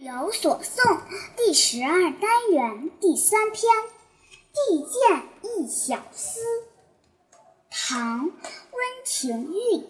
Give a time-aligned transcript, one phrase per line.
[0.00, 0.98] 有所诵
[1.36, 3.70] 第十二单元第三篇
[4.50, 6.40] 《地见一小思》，
[7.68, 8.32] 唐·温
[9.04, 9.84] 庭筠。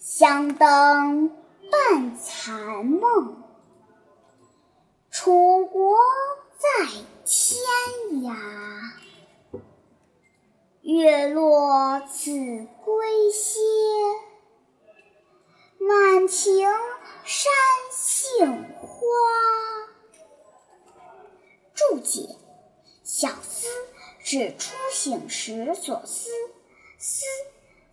[0.00, 1.30] 香灯
[1.70, 3.44] 半残梦，
[5.12, 5.96] 楚国
[6.58, 6.86] 在
[7.24, 8.34] 天涯。
[10.80, 12.32] 月落子
[12.84, 13.60] 规歇，
[15.78, 16.66] 满庭
[17.24, 17.52] 山
[18.42, 18.98] 杏花。
[21.74, 22.36] 注解：
[23.04, 23.68] 小思
[24.18, 26.28] 指初醒时所思，
[26.98, 27.24] 思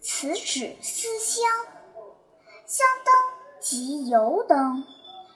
[0.01, 1.45] 此指思乡。
[2.65, 3.13] 香灯
[3.61, 4.83] 即油灯，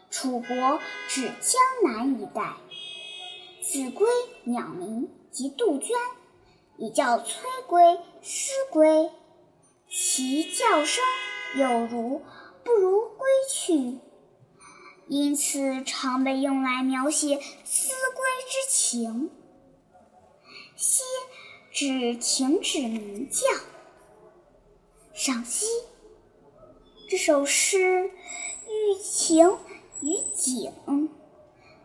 [0.10, 2.56] 楚国指江南一带。
[3.62, 4.08] 子规
[4.46, 5.90] 鸟鸣即杜鹃，
[6.78, 9.12] 也叫催归、思归，
[9.88, 11.04] 其叫声
[11.56, 12.24] 有如
[12.64, 14.00] 不如归去，
[15.08, 19.30] 因此常被用来描写思归之情。
[20.76, 21.04] 歇
[21.72, 23.48] 指停止鸣叫。
[25.14, 25.66] 赏析：
[27.10, 29.58] 这首诗寓情
[30.02, 30.74] 于景，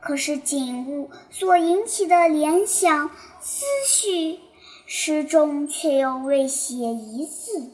[0.01, 3.11] 可是景物所引起的联想、
[3.41, 4.41] 思绪，
[4.87, 7.71] 诗中却又未写一字，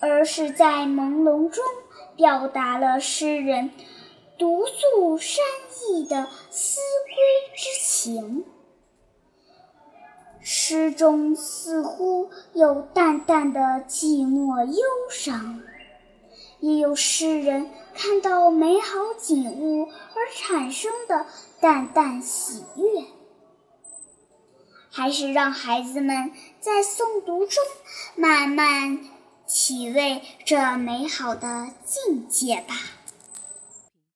[0.00, 1.64] 而是在朦胧中
[2.16, 3.70] 表达了诗人
[4.38, 5.44] 独宿山
[5.90, 8.44] 意的思归之情。
[10.40, 15.62] 诗中似乎有淡淡的寂寞忧伤，
[16.60, 21.26] 也有诗人看到美好景物而产生的
[21.60, 23.04] 淡淡喜悦。
[24.90, 27.64] 还是让孩子们在诵读中
[28.14, 29.00] 慢慢
[29.46, 32.74] 体味这美好的境界吧。